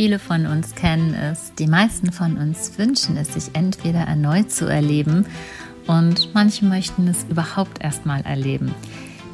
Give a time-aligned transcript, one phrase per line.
[0.00, 4.66] Viele von uns kennen es, die meisten von uns wünschen es sich entweder erneut zu
[4.66, 5.26] erleben
[5.88, 8.72] und manche möchten es überhaupt erst mal erleben.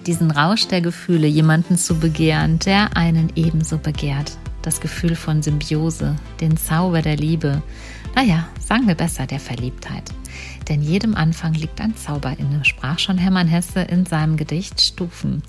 [0.07, 4.39] Diesen Rausch der Gefühle, jemanden zu begehren, der einen ebenso begehrt.
[4.63, 7.61] Das Gefühl von Symbiose, den Zauber der Liebe.
[8.15, 10.05] Naja, sagen wir besser der Verliebtheit.
[10.69, 15.43] Denn jedem Anfang liegt ein Zauber inne, sprach schon Hermann Hesse in seinem Gedicht Stufen.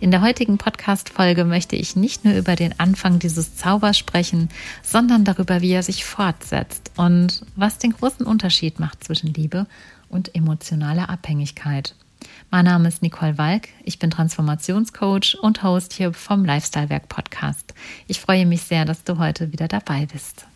[0.00, 4.48] In der heutigen Podcast-Folge möchte ich nicht nur über den Anfang dieses Zaubers sprechen,
[4.82, 9.66] sondern darüber, wie er sich fortsetzt und was den großen Unterschied macht zwischen Liebe
[10.08, 11.94] und emotionaler Abhängigkeit.
[12.50, 17.74] Mein Name ist Nicole Walk, ich bin Transformationscoach und Host hier vom Lifestyle Werk Podcast.
[18.08, 20.46] Ich freue mich sehr, dass du heute wieder dabei bist.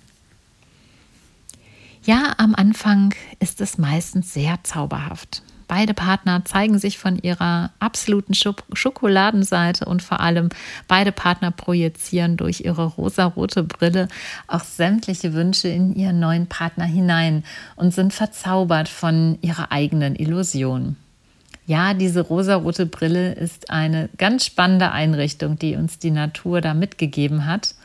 [2.04, 5.42] Ja, am Anfang ist es meistens sehr zauberhaft.
[5.68, 10.48] Beide Partner zeigen sich von ihrer absoluten Schokoladenseite und vor allem
[10.88, 14.08] beide Partner projizieren durch ihre rosarote Brille
[14.48, 17.44] auch sämtliche Wünsche in ihren neuen Partner hinein
[17.76, 20.96] und sind verzaubert von ihrer eigenen Illusion.
[21.66, 27.46] Ja, diese rosarote Brille ist eine ganz spannende Einrichtung, die uns die Natur da mitgegeben
[27.46, 27.76] hat.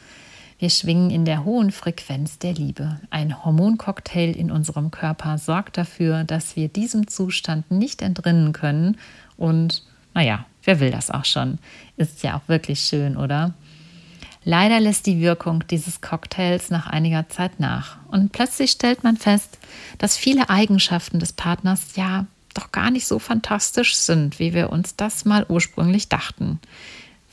[0.59, 3.00] Wir schwingen in der hohen Frequenz der Liebe.
[3.11, 8.97] Ein Hormoncocktail in unserem Körper sorgt dafür, dass wir diesem Zustand nicht entrinnen können.
[9.38, 9.83] Und
[10.16, 11.59] naja, wer will das auch schon?
[11.95, 13.53] Ist ja auch wirklich schön, oder?
[14.44, 17.97] Leider lässt die Wirkung dieses Cocktails nach einiger Zeit nach.
[18.08, 19.59] Und plötzlich stellt man fest,
[19.99, 24.95] dass viele Eigenschaften des Partners ja doch gar nicht so fantastisch sind, wie wir uns
[24.95, 26.59] das mal ursprünglich dachten.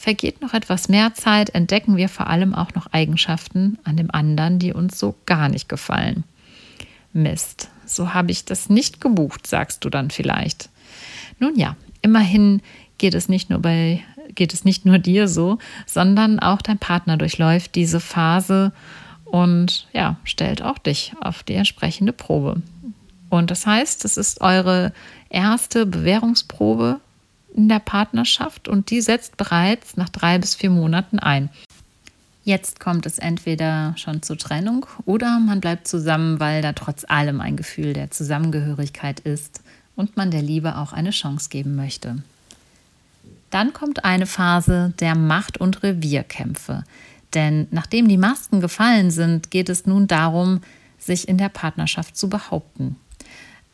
[0.04, 4.58] Vergeht noch etwas mehr Zeit, entdecken wir vor allem auch noch Eigenschaften an dem anderen,
[4.58, 6.24] die uns so gar nicht gefallen.
[7.14, 10.68] Mist, so habe ich das nicht gebucht, sagst du dann vielleicht.
[11.38, 12.60] Nun ja, immerhin
[12.98, 17.16] geht es nicht nur bei geht es nicht nur dir so, sondern auch dein Partner
[17.16, 18.72] durchläuft diese Phase
[19.24, 22.60] und ja, stellt auch dich auf die entsprechende Probe.
[23.30, 24.92] Und das heißt, es ist eure
[25.30, 27.00] erste Bewährungsprobe
[27.54, 31.48] in der Partnerschaft und die setzt bereits nach drei bis vier Monaten ein.
[32.42, 37.40] Jetzt kommt es entweder schon zur Trennung oder man bleibt zusammen, weil da trotz allem
[37.40, 39.62] ein Gefühl der Zusammengehörigkeit ist
[39.96, 42.22] und man der Liebe auch eine Chance geben möchte.
[43.50, 46.84] Dann kommt eine Phase der Macht- und Revierkämpfe.
[47.32, 50.60] Denn nachdem die Masken gefallen sind, geht es nun darum,
[50.98, 52.96] sich in der Partnerschaft zu behaupten.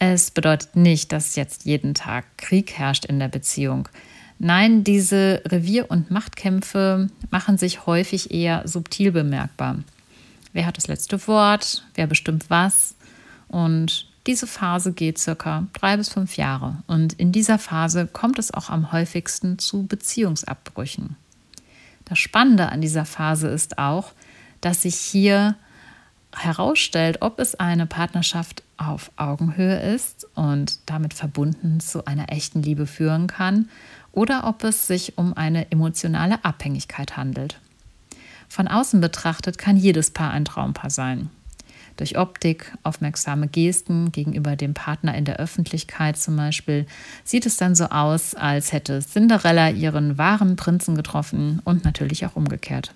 [0.02, 3.86] Es bedeutet nicht, dass jetzt jeden Tag Krieg herrscht in der Beziehung.
[4.38, 9.76] Nein, diese Revier- und Machtkämpfe machen sich häufig eher subtil bemerkbar.
[10.54, 11.84] Wer hat das letzte Wort?
[11.94, 12.94] Wer bestimmt was?
[13.48, 16.82] Und diese Phase geht circa drei bis fünf Jahre.
[16.86, 21.16] Und in dieser Phase kommt es auch am häufigsten zu Beziehungsabbrüchen.
[22.06, 24.12] Das Spannende an dieser Phase ist auch,
[24.62, 25.56] dass sich hier
[26.36, 32.86] herausstellt, ob es eine Partnerschaft auf Augenhöhe ist und damit verbunden zu einer echten Liebe
[32.86, 33.68] führen kann
[34.12, 37.60] oder ob es sich um eine emotionale Abhängigkeit handelt.
[38.48, 41.30] Von außen betrachtet kann jedes Paar ein Traumpaar sein.
[41.96, 46.86] Durch Optik, aufmerksame Gesten gegenüber dem Partner in der Öffentlichkeit zum Beispiel,
[47.24, 52.36] sieht es dann so aus, als hätte Cinderella ihren wahren Prinzen getroffen und natürlich auch
[52.36, 52.94] umgekehrt.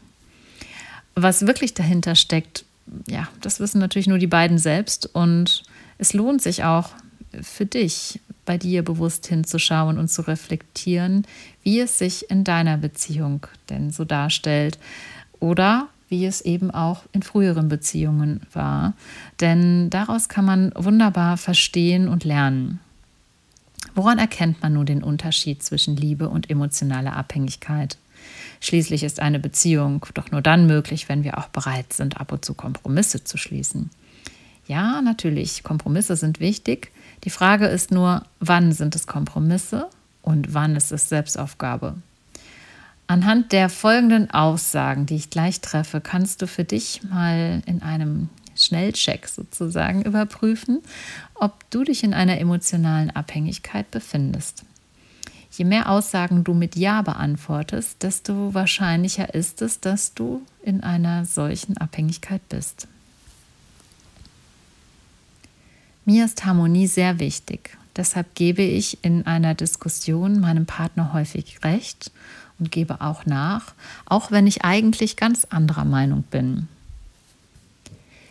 [1.14, 2.64] Was wirklich dahinter steckt,
[3.08, 5.62] ja, das wissen natürlich nur die beiden selbst und
[5.98, 6.90] es lohnt sich auch
[7.42, 11.26] für dich, bei dir bewusst hinzuschauen und zu reflektieren,
[11.62, 14.78] wie es sich in deiner Beziehung denn so darstellt
[15.40, 18.92] oder wie es eben auch in früheren Beziehungen war.
[19.40, 22.80] Denn daraus kann man wunderbar verstehen und lernen.
[23.94, 27.96] Woran erkennt man nun den Unterschied zwischen Liebe und emotionaler Abhängigkeit?
[28.60, 32.44] Schließlich ist eine Beziehung doch nur dann möglich, wenn wir auch bereit sind, ab und
[32.44, 33.90] zu Kompromisse zu schließen.
[34.66, 36.90] Ja, natürlich, Kompromisse sind wichtig.
[37.24, 39.88] Die Frage ist nur, wann sind es Kompromisse
[40.22, 41.96] und wann ist es Selbstaufgabe?
[43.06, 48.30] Anhand der folgenden Aussagen, die ich gleich treffe, kannst du für dich mal in einem
[48.56, 50.80] Schnellcheck sozusagen überprüfen,
[51.34, 54.64] ob du dich in einer emotionalen Abhängigkeit befindest.
[55.56, 61.24] Je mehr Aussagen du mit Ja beantwortest, desto wahrscheinlicher ist es, dass du in einer
[61.26, 62.88] solchen Abhängigkeit bist.
[66.04, 67.78] Mir ist Harmonie sehr wichtig.
[67.94, 72.10] Deshalb gebe ich in einer Diskussion meinem Partner häufig recht
[72.58, 73.74] und gebe auch nach,
[74.06, 76.66] auch wenn ich eigentlich ganz anderer Meinung bin.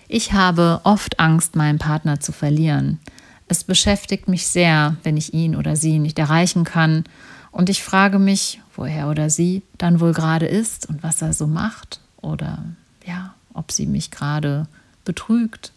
[0.10, 3.00] Ich habe oft Angst, meinen Partner zu verlieren.
[3.48, 7.04] Es beschäftigt mich sehr, wenn ich ihn oder sie nicht erreichen kann.
[7.52, 11.34] Und ich frage mich, wo er oder sie dann wohl gerade ist und was er
[11.34, 12.64] so macht oder
[13.06, 14.68] ja, ob sie mich gerade
[15.06, 15.72] betrügt.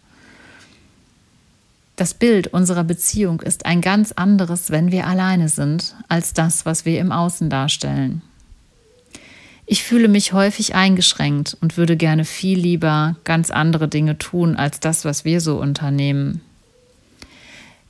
[1.95, 6.85] Das Bild unserer Beziehung ist ein ganz anderes, wenn wir alleine sind, als das, was
[6.85, 8.21] wir im Außen darstellen.
[9.65, 14.79] Ich fühle mich häufig eingeschränkt und würde gerne viel lieber ganz andere Dinge tun als
[14.79, 16.41] das, was wir so unternehmen.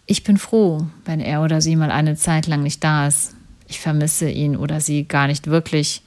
[0.08, 3.36] Ich bin froh, wenn er oder sie mal eine Zeit lang nicht da ist.
[3.68, 6.02] Ich vermisse ihn oder sie gar nicht wirklich.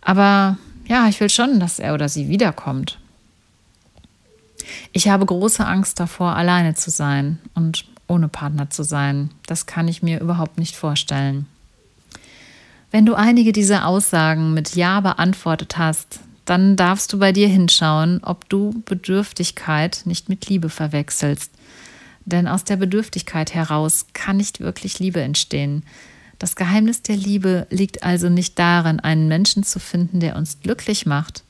[0.00, 0.56] Aber
[0.86, 2.98] ja, ich will schon, dass er oder sie wiederkommt.
[4.92, 9.30] Ich habe große Angst davor, alleine zu sein und ohne Partner zu sein.
[9.46, 11.46] Das kann ich mir überhaupt nicht vorstellen.
[12.92, 18.20] Wenn du einige dieser Aussagen mit Ja beantwortet hast, dann darfst du bei dir hinschauen,
[18.22, 21.50] ob du Bedürftigkeit nicht mit Liebe verwechselst.
[22.24, 25.84] Denn aus der Bedürftigkeit heraus kann nicht wirklich Liebe entstehen.
[26.38, 31.06] Das Geheimnis der Liebe liegt also nicht darin, einen Menschen zu finden, der uns glücklich
[31.06, 31.44] macht,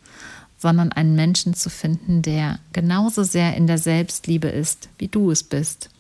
[0.58, 5.42] sondern einen Menschen zu finden, der genauso sehr in der Selbstliebe ist, wie du es
[5.42, 5.90] bist.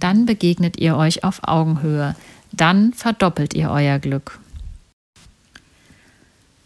[0.00, 2.16] Dann begegnet ihr euch auf Augenhöhe,
[2.52, 4.38] dann verdoppelt ihr euer Glück.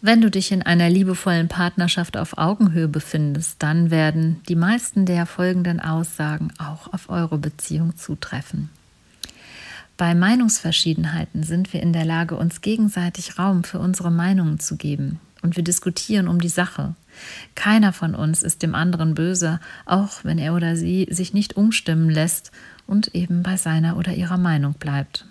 [0.03, 5.27] Wenn du dich in einer liebevollen Partnerschaft auf Augenhöhe befindest, dann werden die meisten der
[5.27, 8.69] folgenden Aussagen auch auf eure Beziehung zutreffen.
[9.97, 15.19] Bei Meinungsverschiedenheiten sind wir in der Lage, uns gegenseitig Raum für unsere Meinungen zu geben
[15.43, 16.95] und wir diskutieren um die Sache.
[17.53, 22.09] Keiner von uns ist dem anderen böse, auch wenn er oder sie sich nicht umstimmen
[22.09, 22.51] lässt
[22.87, 25.27] und eben bei seiner oder ihrer Meinung bleibt.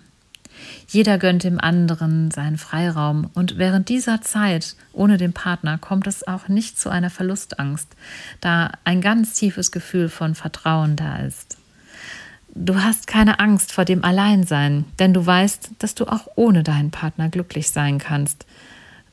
[0.87, 6.27] Jeder gönnt dem anderen seinen Freiraum und während dieser Zeit ohne den Partner kommt es
[6.27, 7.87] auch nicht zu einer Verlustangst,
[8.41, 11.57] da ein ganz tiefes Gefühl von Vertrauen da ist.
[12.53, 16.91] Du hast keine Angst vor dem Alleinsein, denn du weißt, dass du auch ohne deinen
[16.91, 18.45] Partner glücklich sein kannst.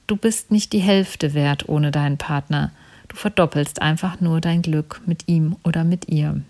[0.08, 2.72] Du bist nicht die Hälfte wert ohne deinen Partner.
[3.06, 6.40] Du verdoppelst einfach nur dein Glück mit ihm oder mit ihr.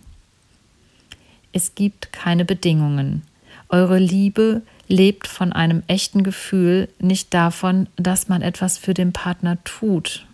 [1.53, 3.23] Es gibt keine Bedingungen.
[3.69, 9.63] Eure Liebe lebt von einem echten Gefühl, nicht davon, dass man etwas für den Partner
[9.65, 10.27] tut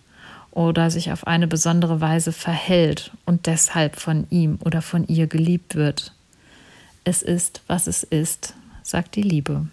[0.51, 5.75] oder sich auf eine besondere Weise verhält und deshalb von ihm oder von ihr geliebt
[5.75, 6.13] wird.
[7.03, 9.67] Es ist, was es ist, sagt die Liebe.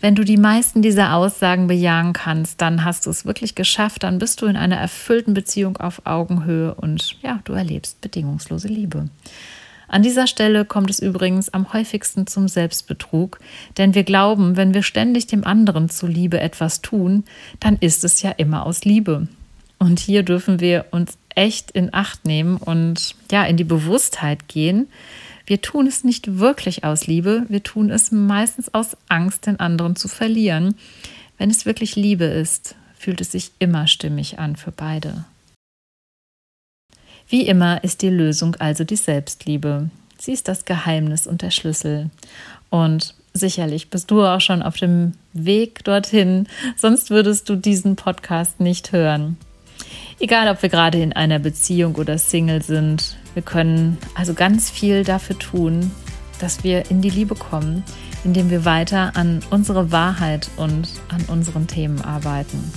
[0.00, 4.18] Wenn du die meisten dieser Aussagen bejahen kannst, dann hast du es wirklich geschafft, dann
[4.18, 9.08] bist du in einer erfüllten Beziehung auf Augenhöhe und ja, du erlebst bedingungslose Liebe.
[9.88, 13.38] An dieser Stelle kommt es übrigens am häufigsten zum Selbstbetrug,
[13.78, 17.24] denn wir glauben, wenn wir ständig dem anderen zuliebe etwas tun,
[17.60, 19.28] dann ist es ja immer aus Liebe.
[19.78, 24.88] Und hier dürfen wir uns echt in Acht nehmen und ja, in die Bewusstheit gehen.
[25.44, 29.94] Wir tun es nicht wirklich aus Liebe, wir tun es meistens aus Angst, den anderen
[29.94, 30.74] zu verlieren.
[31.38, 35.24] Wenn es wirklich Liebe ist, fühlt es sich immer stimmig an für beide.
[37.28, 39.90] Wie immer ist die Lösung also die Selbstliebe.
[40.18, 42.10] Sie ist das Geheimnis und der Schlüssel.
[42.70, 48.60] Und sicherlich bist du auch schon auf dem Weg dorthin, sonst würdest du diesen Podcast
[48.60, 49.36] nicht hören.
[50.18, 55.04] Egal, ob wir gerade in einer Beziehung oder Single sind, wir können also ganz viel
[55.04, 55.90] dafür tun,
[56.40, 57.82] dass wir in die Liebe kommen,
[58.24, 62.72] indem wir weiter an unsere Wahrheit und an unseren Themen arbeiten.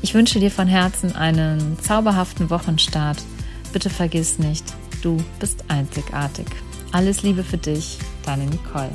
[0.00, 3.18] Ich wünsche dir von Herzen einen zauberhaften Wochenstart.
[3.72, 4.64] Bitte vergiss nicht,
[5.02, 6.46] du bist einzigartig.
[6.92, 8.90] Alles Liebe für dich, deine Nicole.